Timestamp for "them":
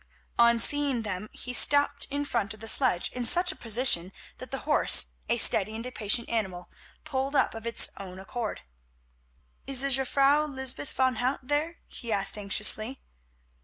1.03-1.29